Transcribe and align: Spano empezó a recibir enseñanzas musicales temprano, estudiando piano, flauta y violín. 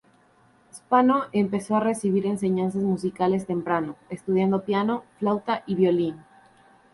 Spano 0.73 1.25
empezó 1.31 1.75
a 1.75 1.79
recibir 1.79 2.25
enseñanzas 2.25 2.81
musicales 2.81 3.45
temprano, 3.45 3.97
estudiando 4.09 4.65
piano, 4.65 5.03
flauta 5.19 5.61
y 5.67 5.75
violín. 5.75 6.17